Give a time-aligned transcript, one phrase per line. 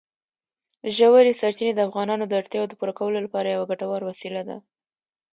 [0.97, 4.57] ژورې سرچینې د افغانانو د اړتیاوو د پوره کولو لپاره یوه ګټوره وسیله ده.